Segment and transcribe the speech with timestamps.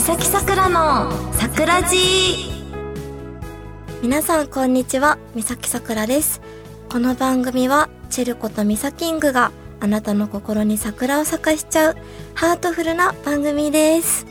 [0.00, 1.92] 三崎さくらの桜寺。
[4.02, 5.18] 皆さんこんにちは。
[5.34, 6.40] 三崎さくらです。
[6.88, 11.96] この番組はチェルコとミサキングがあなたの心に桜を咲かしちゃう
[12.32, 14.24] ハートフルな番組です。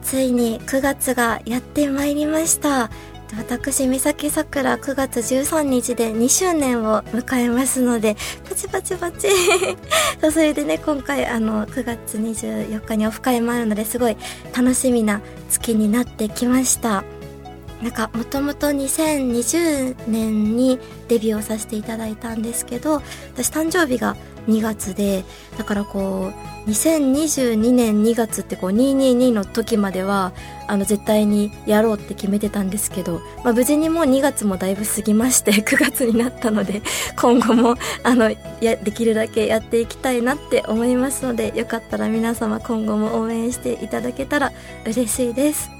[0.00, 2.88] ついに9月がやってまいりました。
[3.38, 8.16] 私、三崎さくら9月13日で2周年を迎えますので、
[8.48, 9.28] パチパチパチ
[10.30, 14.16] それでね、今回あの、9月24日にオフ会もあるので、すごい
[14.54, 17.04] 楽しみな月になってきました。
[17.82, 23.02] なんか、もともと2020年にデビューをさせていただいたんですけど、
[23.34, 24.16] 私誕生日が
[24.48, 25.24] 2月で、
[25.58, 30.32] だからこう、2022年2月ってこう222の時までは
[30.68, 36.82] あの絶対にやろうって決めてたんですけど、まあ、無事にもう2月もだいぶ過ぎまして 9月になったので
[37.20, 37.74] 今後も
[38.04, 44.52] あのやできるだけやっていきたいなって思いますのでよかったら皆様今後も応援していただけたら
[44.86, 45.70] 嬉しいです。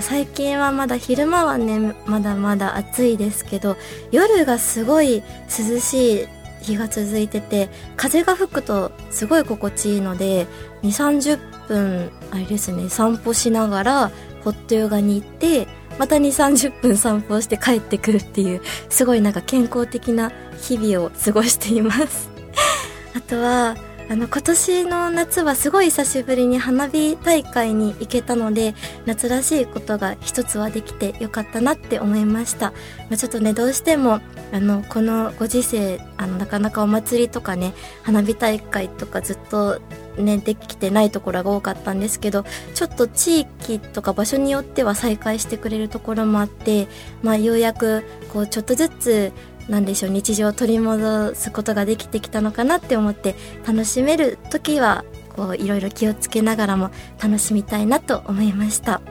[0.00, 3.76] 最近はまだ昼間はねまだまだ暑いですけど
[4.12, 6.28] 夜がすごい涼しい
[6.68, 10.46] 日が続いてて風が吹くとすごい心地いいので
[10.82, 14.10] 2 3 0分あれですね散歩しながら
[14.44, 15.66] ホットヨガに行って
[15.98, 22.30] また2 3 0分散歩して帰ってくるっていうすごいなんか健康的な日々を過ごしています。
[23.16, 23.76] あとは
[24.10, 28.74] あの今年の夏はすごい久しぶりに花火大会に行けたので
[29.04, 32.74] 夏らしいことが一つはできてよかったなって思いました、ま
[33.12, 39.80] あ、ちょっとねどうしてもあのこのご時世あのなかなかお祭りとかね花火大会とかずっと
[40.16, 46.88] ねできてないところが多かったんですけどちょっと地域とか場所によっては再開してくれるところもあって
[47.22, 49.32] まあようやくこうちょっとずつ
[49.68, 53.34] なんでしょう日常を取り戻すことができてきたのかなって思って
[53.66, 55.04] 楽しめる時は
[55.36, 56.90] こういろいろ気をつけながらも
[57.22, 59.02] 楽しみたいなと思いました。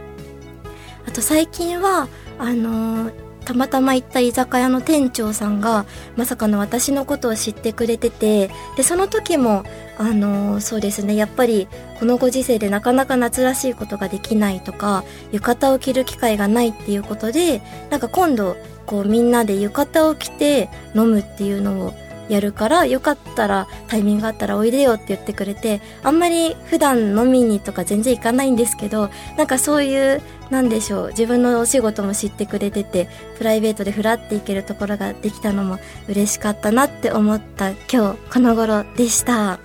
[1.07, 2.07] あと最近は
[2.39, 5.85] あのーたまたま行った居酒屋の店長さんが
[6.17, 9.63] まさかの私のことを知ってくれててでその時も
[9.97, 21.93] あのー、そうですねやっぱりこのご時世でなかなか夏らしいことができないとか浴衣を着る機会がないっていうことでなんか今度こうみんなで浴衣を着て飲むっていうのを
[22.29, 39.59] やるからよかったらタイミングがあったらおいでよって言ってくれてあんまり普段飲みにとか全然行かないんですけどなんかそういうなんでしょう自分のお仕事も知ってくれててプライベートでふらっていけるところができたのも嬉しかったなって思った今日この頃でした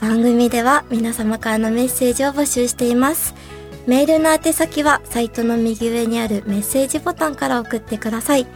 [0.00, 3.34] 番組では皆様からのメッセージを募集しています
[3.86, 8.46] メールの宛先はサイトの右上にあるメッセージボタンから送ってください。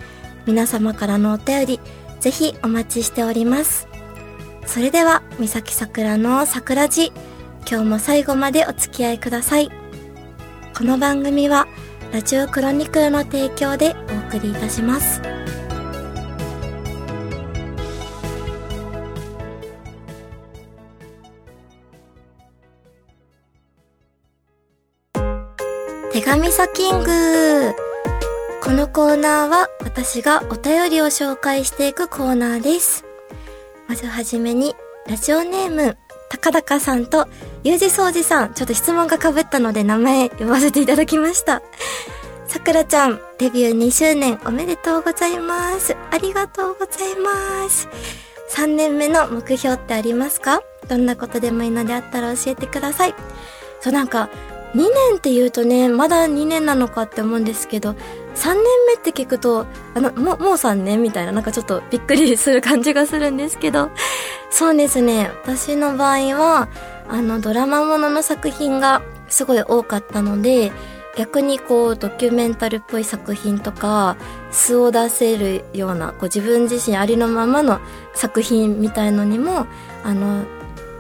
[0.47, 1.81] 皆様からのお便り、
[2.25, 3.87] ぜひお待ちしております。
[4.65, 7.13] それでは、三崎桜の桜寺、
[7.71, 9.71] 今日も最後までお付き合いください。
[10.75, 11.69] この番組は、
[12.15, 13.95] ラジオクロニクルの提供で
[14.31, 15.21] お送りいたします。
[26.11, 27.94] 手紙サキング
[28.65, 33.05] このコーナーは私がお便りを紹介していくコーナーです。
[33.87, 34.75] まずはじめに、
[35.07, 35.99] ラジオネーム、
[36.31, 37.29] 高高さんと、
[37.63, 41.61] ゆうじそうじさん、ちょっと質問が被ったので名前呼ばせていただきました。
[42.49, 45.95] さくらちゃん、デビュー2周年おめでとうございます。
[46.11, 47.87] ありがとうございます。
[48.57, 50.63] 3年目の目標ってありますか？
[50.89, 53.15] どんなことでもいいのであったら教えてください。
[53.83, 54.31] そうなんか、
[54.75, 57.95] 2年って言うとね、まだ2年なのかって思うんですけど、
[58.35, 58.57] 3年
[58.89, 63.91] 目って聞くと、あの、もう、もう3年みたいな、なんかちょっとびっくりする感じがするんですけど、
[64.51, 66.69] そうですね、私の場合は、
[67.09, 70.73] あの、ドラマものの作品がすごい多かったので、
[71.17, 74.17] 逆にこう、ドキュメンタルっぽい作品とか、
[74.51, 77.81] 素を出せるような、こう自分自身ありのままの
[78.15, 79.67] 作品みたいのにも、
[80.03, 80.45] あの、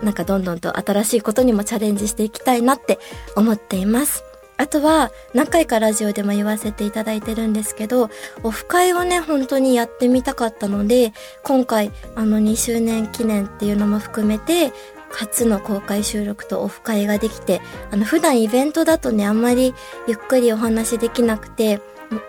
[0.02, 2.98] なんかどんどんと新しいことにもチャレンジしていきたいなって
[3.36, 4.22] 思っています。
[4.56, 8.08] あとは何回かラジオでも言わせていただいてるんですけど、
[8.42, 11.12] オフ会をね、本当にやってみたかったので、
[11.42, 14.72] 今回あの2周年記念っていうのも含めて、
[15.16, 19.74] 初の公開収録とオフ会ができて、あの普段イベントだとね、あんまり
[20.06, 21.80] ゆっくりお話できなくて、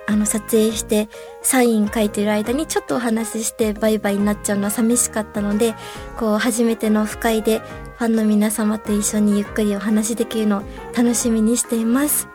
[0.07, 1.09] あの撮影して
[1.41, 5.75] サイン書いてる間にちょっとお話ししてバイバイになっちゃうのは寂しかったので
[6.17, 7.59] こう初めてのオフ会で
[7.97, 10.63] ファンの皆様と一緒にゆっくりお話できるのを
[10.95, 12.27] 楽しみにしています。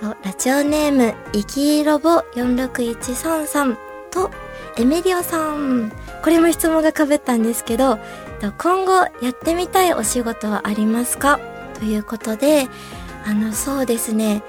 [0.00, 3.76] とラジオネームイキーロボ46133
[4.10, 4.30] と
[4.76, 5.92] エメリオさん。
[6.22, 7.98] これも質問がかぶったんですけど
[8.58, 8.92] 今後
[9.22, 11.38] やってみたいお仕事はありますか？
[11.78, 12.68] ということで、
[13.26, 14.42] あの、そうですね、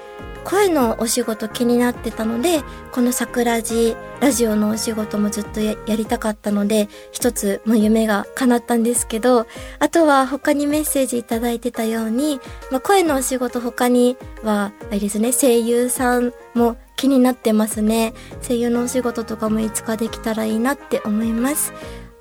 [0.44, 9.46] 声のお仕事気になってたので、この桜地ラジオのお仕事もずっとやりたかったので、一つも夢が叶ったんですけど、
[9.78, 12.40] あとは他にメッセージいただいてたように、
[12.70, 18.14] まあ、声のお仕事他には、あれですね、声優さんも気になってますね。
[18.46, 21.72] 声優のお仕事とかもいつかできたらいいなって思います。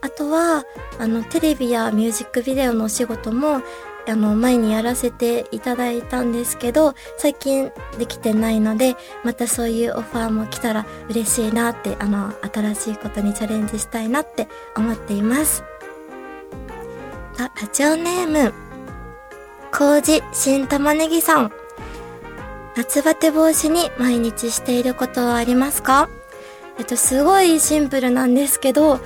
[0.01, 0.65] あとは、
[1.00, 3.62] あの、テレビやミュージックビデオのお仕事も、
[4.07, 15.63] あの、前にやらせていただいたんですけど、最近できてないので、またそういうオファーも来たら嬉しいなって、あの、新しいことにチャレンジしたいなって思っています。
[17.38, 18.53] あ、ラジオネーム、
[19.71, 21.51] 麹新玉ねぎさん。
[22.75, 26.09] 夏バテ防止に毎日していることはありますか？
[26.80, 29.00] えっと、すごいシンプルなんですけど、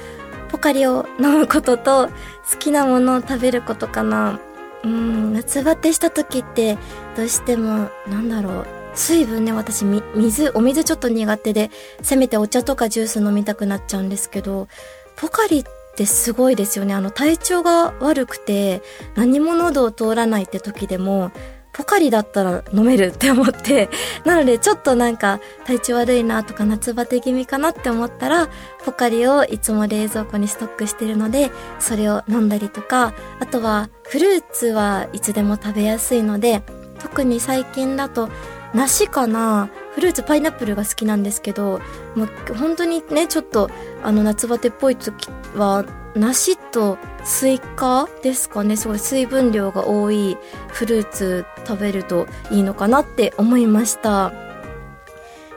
[0.50, 2.10] ポカリを飲むことと、
[2.52, 4.40] 好きなものを食べることかな。
[4.84, 6.78] うん、夏バテした時って、
[7.18, 8.68] どうしても、なんだろう。
[8.94, 11.72] 水分ね、私、水、お水ちょっと苦手で、
[12.02, 14.68] せめてお茶とかジュース飲みたくなっちゃうんですけど、
[15.16, 15.64] ポカリっ
[15.96, 16.94] てすごいですよね。
[16.94, 18.82] あの、体調が悪くて、
[19.16, 21.32] 何も喉を通らないって時でも、
[21.75, 23.89] ポカリだったら飲めるって思って、
[24.24, 28.48] なのでちょっとなんか体調悪いなとか夏バテ気味かなって思ったら、
[28.86, 36.63] ポカリをいつも冷蔵庫にストックしてるので、それを飲んだりとか、あとはフルーツはいつでも食べやすいので、
[37.00, 38.30] 特に最近だと
[38.74, 39.69] 梨かな。
[39.96, 41.80] フルーツパイナップルが好きなんですけど、
[42.16, 43.70] もう本当にね、ちょっと
[44.04, 48.76] あの夏バテっぽい時は梨とスイカですかね。
[48.76, 50.38] すごい水分量が多い
[50.68, 54.34] フルーツ食べるといいのかなって思いました。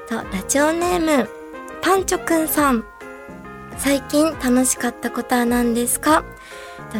[0.08, 1.28] さラジオネーム
[1.82, 2.84] パンチョくんさん。
[3.76, 6.24] 最近楽しかったことは何ですか？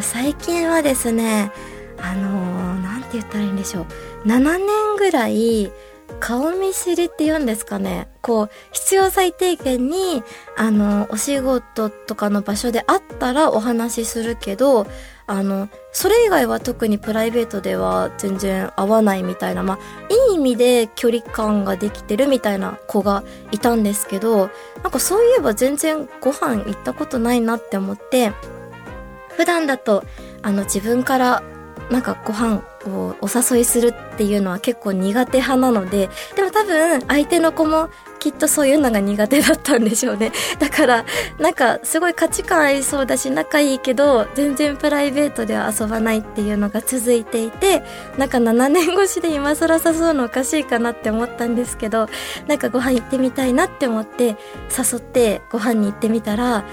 [0.01, 1.51] 最近はですね
[1.97, 3.85] あのー、なんて言ったらいいんでしょう。
[4.27, 5.71] 7年ぐらい
[6.19, 8.07] 顔見知りって言うんですかね。
[8.21, 10.23] こう、必要最低限に、
[10.57, 14.85] あの、お仕事とかの場所であったらお話しするけど、
[15.27, 19.77] あの、それ以外は特にプライベートでは全然合わないみたいな、まあ、
[20.31, 24.49] いい意味で距離感ができてるみたいな子がいたんですけど、
[24.83, 28.31] なんかそういえば全然ご飯行ったことないなって思って、
[29.37, 30.03] 普段だと、
[30.41, 31.43] あの、自分から
[31.89, 37.89] なんかご飯をお誘いするっていうのは結構苦手派なので、でも多分相手の子も
[38.19, 40.31] きっとそういうのが苦手だったんでしょうね。
[40.59, 41.05] だから、
[41.39, 47.81] なんかすごい価値観ありそうだし仲いいけど、全然プライベートでは遊ばないっていうのが続いていて、
[48.17, 52.07] なんか7年越しで今更誘うのおかしいかなって思ったんですけど、
[52.47, 54.35] なんかご飯行ってみたいなって思って
[54.77, 56.63] 誘ってご飯に行ってみたら、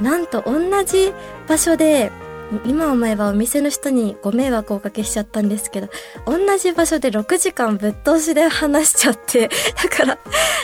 [0.00, 1.12] なんと同じ
[1.46, 2.10] 場所で
[2.64, 5.88] 今思えばお店の人にご迷惑をおかけしちゃったんですけど、
[6.26, 9.48] 同じ場所で6時間ぶっ通しで話しちゃって、
[9.82, 10.18] だから、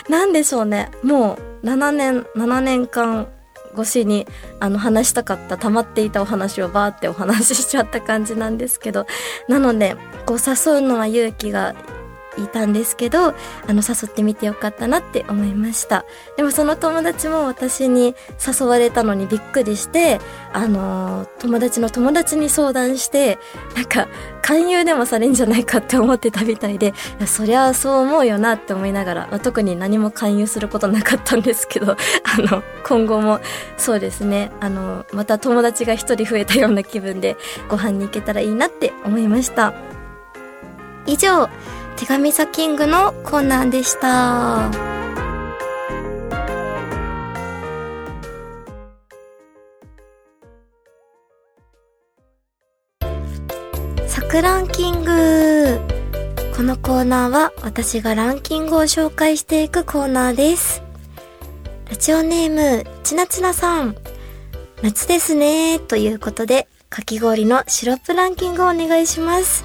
[0.08, 0.90] なんでしょうね。
[1.02, 3.28] もう7年、7年間
[3.74, 4.26] 越しに
[4.58, 9.06] あの話したかった溜まっていたお話をバーってお話ししちゃった感じなんですけど、
[9.48, 11.74] なので、こう誘うのは勇気が
[12.38, 13.34] いたんですけど、あ
[13.68, 16.04] の、誘ってみてよかったなって思いました。
[16.36, 20.20] でもその友達も私に誘われたのにびっくりして、
[20.52, 23.38] あのー、友達の友達に相談して、
[23.74, 24.08] なんか、
[24.42, 31.92] 勧誘でもされんじゃないかって思ってたみたいで、いやそりゃそう思うよなって思いながら、まあ、特に何も勧誘することなかったんですけど、
[32.24, 33.40] あの、今後も
[33.76, 37.36] そうですね、あの、また友達が一人増えたような気分で
[37.68, 39.72] ご飯に行けたらいいなって思いました。
[41.06, 41.48] 以上、
[41.96, 44.70] 手紙サキングのコーナーでした。
[54.08, 55.78] サクランキング
[56.56, 60.82] このコーナーは私がランキングを紹介していくコーナーです。
[61.88, 63.96] ラジオネーム、ちなちなさん。
[64.82, 69.64] 夏ですねということで、かき氷のシロップランキングをお願いします。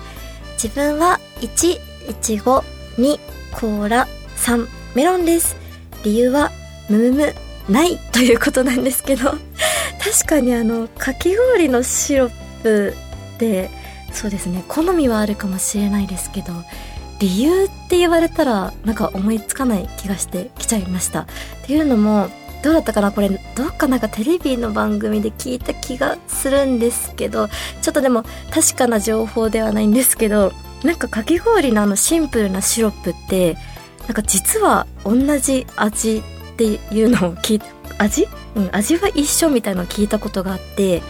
[0.54, 1.80] 自分は1、
[2.10, 2.64] いちご、
[2.98, 3.20] 2、
[3.54, 4.08] コーラ、
[4.38, 5.56] 3、メロンです。
[6.04, 6.52] 理由は、
[6.90, 7.36] むむむ、
[7.70, 9.32] ないということなんですけど、
[10.04, 12.32] 確かにあの、かき氷のシロッ
[12.62, 12.96] プ
[13.36, 13.70] って、
[14.14, 16.54] そうですね、好みはあるかもしれないですけど、
[17.20, 21.22] 理由って言われたら、なんか思いつかない気がしてきちゃいました。
[21.22, 21.26] っ
[21.66, 22.30] ていうのも、
[22.62, 23.12] どうだったかな？
[23.12, 27.48] これ、どっかなんかテレビの番組で聞いた気がするんですけど、
[27.82, 30.52] ちょっとでも確かな情報ではないんですけど、
[30.84, 33.58] なんかかき氷のあのシンプルなシロップって
[34.08, 36.18] なんか実は同じ味
[36.54, 37.62] っていうのを聞い
[37.98, 38.28] 味？
[38.56, 41.02] うん味は一緒みたいなのを聞いたことがあって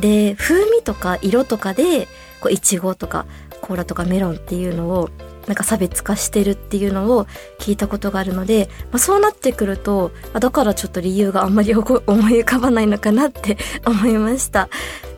[0.00, 2.06] で風味とか色とかで
[2.40, 3.26] こういちごとか
[3.60, 5.10] コーラとかメロンっていうのを
[5.48, 7.24] なんか差別化してるっていうのを
[7.58, 14.68] 聞いたことがあるので、まあ、そうなってくると、だからちょっと理由があんまり思い浮かばないのかなって 思いました。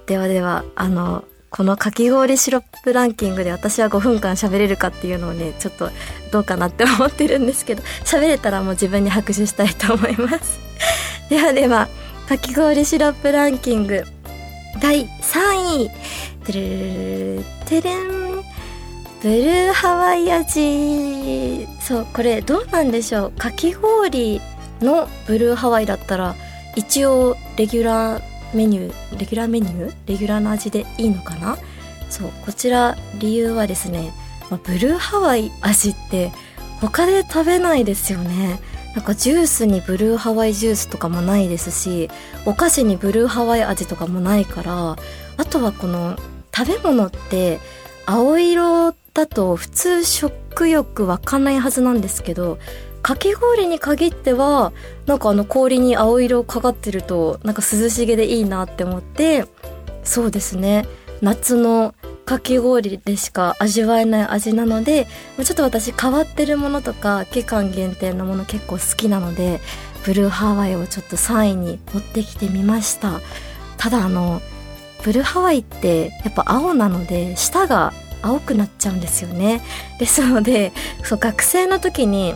[0.06, 5.90] ではではあのこのかき氷シロップランキングで私は5分間喋れるかっていうのをねちょっと
[6.30, 10.60] どうかなって思ってるんですけど 喋れたらもう自分に拍手したいと思います。
[11.28, 11.88] ではでは
[12.28, 14.04] かき氷シロップランキング
[14.80, 15.90] 第3位。
[16.44, 18.10] てるてれん。
[19.22, 21.68] ブルーハワイ味。
[21.80, 23.32] そうこれどうなんでしょう。
[23.32, 24.40] かき氷
[24.80, 26.36] のブルーハワイだったら
[26.76, 31.56] 一応レギュラーメニューレギュラーメニューレギュラーの味でいいのかな？
[32.08, 34.12] そうこちら理由はですね、
[34.50, 36.32] まあ、ブルーハワイ味って
[36.80, 38.60] 他で食べないですよね。
[38.96, 42.10] なんかジュースにブルーハワイジュースとかもないですし
[42.44, 44.96] お菓子にブルーハワイ味とかもないから
[45.36, 46.16] あとはこの
[46.52, 47.60] 食べ物って
[48.04, 52.58] 青色だと普通食欲湧かないはずなんですけど
[53.02, 54.72] かき氷に限っては
[55.06, 59.46] なんかあの氷に青色かかってるとなんか涼しげでいいなって思って
[60.04, 60.86] そうですね。
[61.22, 65.06] 夏のかき氷でしか味わえない味なので
[65.44, 69.60] ちょっと私変わってるものとか期間限定のもの結構好きなので
[70.04, 73.20] ブルーハワイをちょっと3位に持ってきてみました。
[73.76, 74.40] ただあの
[75.02, 77.92] ブルーハワイってやっぱ青なので舌が
[78.22, 79.62] 青くなっちゃうんですよね。
[79.98, 80.72] ですので
[81.04, 82.34] そう学生の時に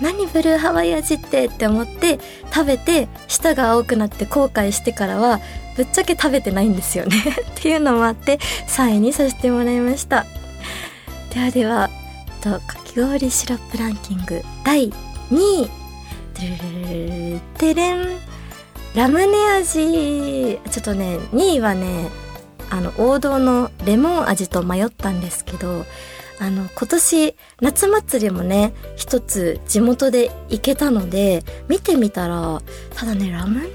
[0.00, 2.18] 何ブルーハワイ味ってって思って
[2.52, 5.40] 食べて舌が青くなって後悔してからは
[5.76, 7.16] ぶっちゃけ食べてないんですよね
[7.58, 8.38] っていうのもあって
[8.68, 10.26] 3位にさせてもらいました。
[11.34, 11.90] ではでは
[12.40, 14.90] とかき氷シロップランキング第
[15.30, 15.70] 2位。
[17.58, 18.06] てれん
[18.94, 22.08] ラムネ味ちょっとね2位はね
[22.70, 25.84] あの王道のレモン味と迷ったんですけど
[26.40, 32.62] あの、今年、夏祭りもね、一つ地元で行けたので、見てみたら、
[32.94, 33.68] ただね、ラムネ、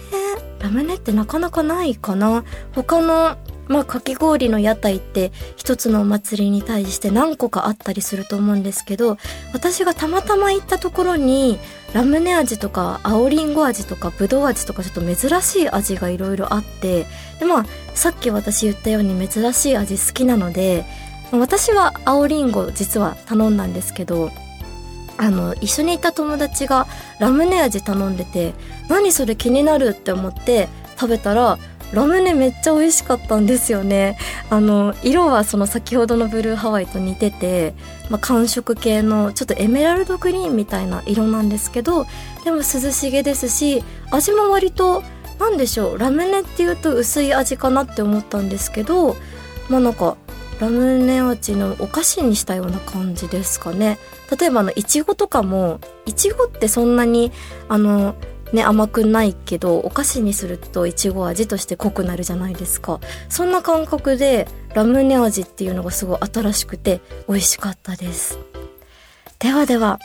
[0.59, 2.45] ラムネってなかなかないかな。
[2.73, 9.17] 他の、まあ、かき氷の屋台って一つのお祭りに対して何個かあったりすると思うんですけど、
[9.53, 11.59] 私がたまたま行ったところに、
[11.93, 17.05] ラムネ味とか青りんご味とかぶどう味とかちょっと珍しい味がいろいろあって、
[17.39, 20.85] でまあ、さっき私言ったように珍しい味好きなので、
[21.39, 24.31] 私は青りんご実は頼んだんですけど
[25.17, 26.87] あの一緒にいた友達が
[27.19, 28.53] ラムネ味頼んでて
[28.89, 30.67] 何それ気になるって思って
[30.99, 31.57] 食べたら
[31.93, 34.17] ラムネめっちゃ美味しかったんですよね。
[34.49, 37.75] あの色はその先ほどのブルーハワイと似てて、
[38.09, 42.07] まあ、寒色系のちょっとエメラルドグリーンみたいな色なんですけど
[42.43, 45.03] でも涼しげですし味も割と
[45.39, 49.15] 何でしょうラムネっていうと薄い味かなって思ったんですけど
[49.69, 50.17] まあなんか
[50.59, 53.97] ラムネ味のお菓子にしたような感じですかね。
[54.39, 57.31] 例えばあのいちごとかもいちごってそんなに
[57.69, 58.15] あの
[58.51, 62.99] ね甘くないけどお菓子にするといちご味として濃くなるじゃないですか。
[63.29, 68.39] そんな感覚でラムネ味っていうのがすごい新しくて美味しかったです。
[69.39, 69.99] ではでは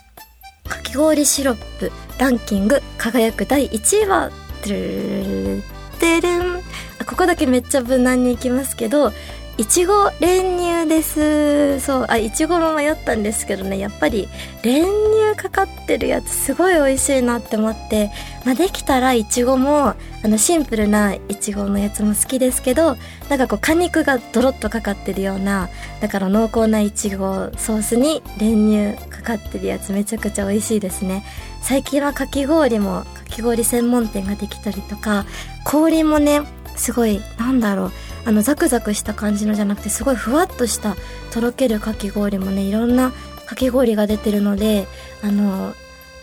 [0.68, 4.30] かき氷シロップランキング輝く第1位は
[4.62, 6.62] てるん。
[7.06, 9.12] ここだけめっちゃ無難にいきますけど
[9.58, 11.80] いちご練乳です。
[11.80, 13.76] そうあいちごも迷ったんですけどね。
[13.78, 14.28] やっぱり
[14.62, 18.12] 練乳かかってるやつすごい美味しいなって思って、
[18.46, 22.96] まあ、できたらいちごもあのシンプルないちごのやつも好きですけど
[23.28, 25.68] なんかこう果肉がドロッとかかってるような
[26.00, 31.24] だから濃厚ないちごソースに練乳かかってるやつめちゃくちゃ美味しいですね。
[31.62, 35.26] 最近はかき氷もかき氷専門店ができたりとか
[35.64, 36.42] 氷もね
[36.76, 37.92] すごいなんだろう。
[38.28, 40.96] あのザクザクした感じのじゃなくてすごいふわっとした
[41.32, 43.10] とろけるかき氷もねいろんな
[43.46, 44.86] かき氷が出てるので
[45.22, 45.72] あの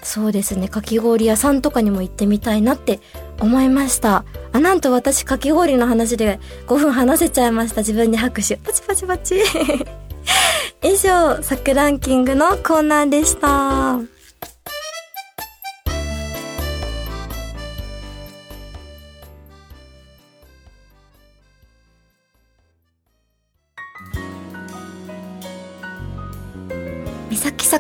[0.04, 3.00] そうですねかき氷屋さんとかにも行ってみたいなって
[3.40, 4.24] 思いました。
[4.54, 7.82] あなんと私かき氷の話で5分話せちゃいました。
[7.82, 8.58] 自分に拍手。
[8.58, 9.42] パチパチパチ。
[10.84, 14.15] 以上サクランキングのコーナーでした。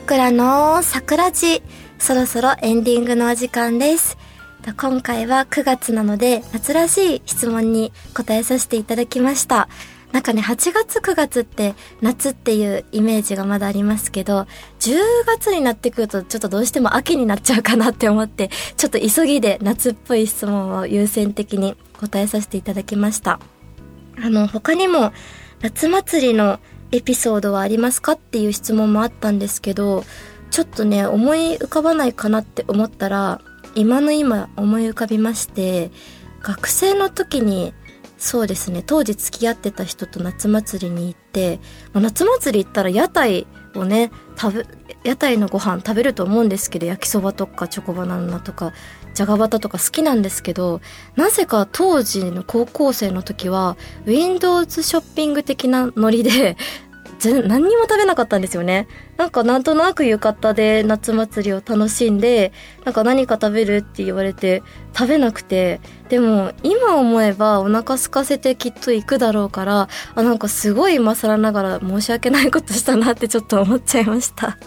[0.05, 1.63] さくらの桜地。
[1.97, 4.19] そろそろエンディングのお時間です。
[4.77, 9.67] 今回は9月なので、夏らしい質問に答えさせていただきました。
[10.11, 14.45] なんかね、8月9月って夏っていうイメージがまだありますけど、
[14.79, 23.39] 10月になってくるとちょっとどうしても秋になっちゃうかなって思って、ちょっと急ぎで夏っぽい質問を優先的に答えさせていただきました。
[24.23, 25.13] あの、他にも
[25.61, 26.59] 夏祭りの
[26.95, 30.03] エピソードはありますかっていう質問もあったんですけど、
[30.51, 33.41] ちょっとね、思い浮かばないかなって思ったら、
[33.75, 35.91] 今の今思い浮かびまして、
[36.41, 37.73] 学生の時に、
[38.17, 41.59] そうですね、当時付き合ってた人と夏祭りに行って、
[41.93, 44.65] 夏祭り行ったら屋台をね、食べ、
[45.03, 48.73] 屋台のご飯食べると思うんですけど、焼きそばとかチョコバナナとか、
[49.13, 50.81] じゃがバタとか好きなんですけど、
[51.15, 56.57] なぜか当時の高校生の時は、Windows ショッピング的なノリで、
[57.19, 58.87] 全何にも食べなかったんですよね。
[59.17, 62.51] なんかなんとなく浴衣で夏祭りを楽しんで、
[62.83, 64.63] なんか何か食べるって言われて
[64.95, 65.79] 食べなくて、
[66.09, 74.57] でも今思えばお腹空かせてきっと行くだろうから、あ、なんかすごい今更ながら申し訳ないことしたなってちょっと思っちゃいました。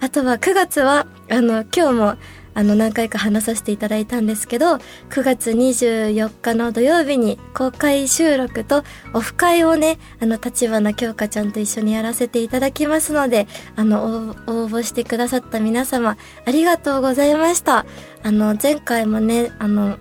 [0.00, 2.14] あとは9月は、あの、今日も
[2.58, 4.78] あの何回か話させていただいたんですけど
[5.10, 8.82] 9月24日の土曜日に公開収録と
[9.14, 13.46] オフ会をねあの立花京香ちゃんと一緒にやらせていただきますので
[13.76, 17.86] あの応募してくださった皆様ありがとうございました。
[18.24, 19.96] あの前回もねあの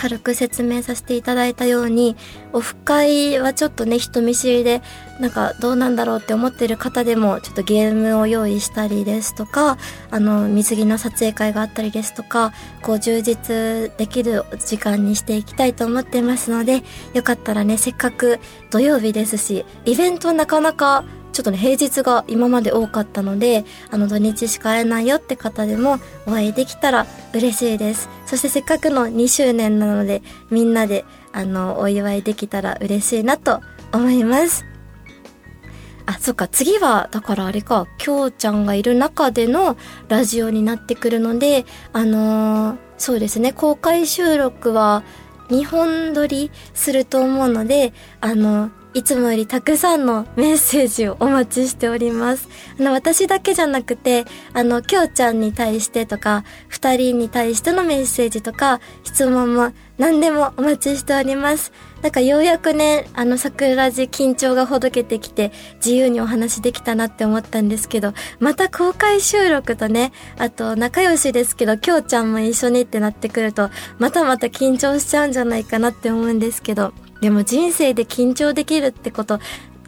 [0.00, 2.16] 軽く説明させていただいたように、
[2.54, 4.80] オフ会はちょっとね、人見知りで、
[5.20, 9.76] なんかどうなんだろうって思ってる方でも、ちょっとゲームを用意したりですとか、
[10.10, 18.40] あの、水着の撮影会があったりですとか、こう充実できる時間にしていきたいと思ってますので、よかったらね、せっかく
[18.70, 28.08] 土曜日ですし、イベントなかなかちょっとね、平日が今まで多かったので、あの土日しか会えないよって方でもお会いできたら嬉しいです。
[28.26, 33.60] そしてせっかくの2周年なので、みんなで、あの、お祝いできたら嬉しいなと
[33.92, 34.64] 思います。
[36.06, 39.76] あ、そっか、次は、だからあれか、きょうちゃんがいる中での
[40.08, 45.04] ラジオになってくるので、あのー、そうですね、公開収録は
[45.50, 52.48] 2本撮りすると思うので、あの、いつもよりたくさんのメッセージをお待ちしております。
[52.78, 61.72] あの、私だけじゃなくて、あの、きょうちゃんに対してとか、二人に対してのメッセージとか、質問も何でもお待ちしております。
[62.02, 79.40] なんかようやくね、あの、桜地緊張がほどけてきて、自由にお話できたなって思ったんですけど、また公開収録とね、あと仲良しですけど、きょうちゃんも一緒にってなってくると、またまた緊張しちゃうんじゃないかなって思うんですけど、でも人生で緊張できるってこと、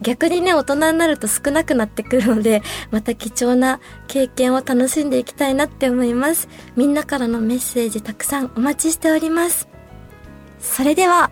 [0.03, 6.49] 逆にね、大人になると少なくなってくるので、 また貴重な経験を楽しんでいきたいなって思います。
[6.77, 9.69] みんなからのメッセージたくさんお待ちしております。
[10.59, 11.31] それでは、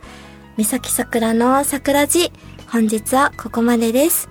[0.57, 2.31] 三崎桜の桜寺、
[2.69, 4.29] 本日はここまでです。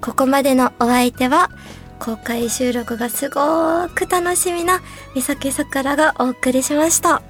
[0.00, 1.50] ここまでのお相手は、
[1.98, 4.80] 公開収録がすごーく楽しみな
[5.14, 7.29] 三崎桜がお送りしました。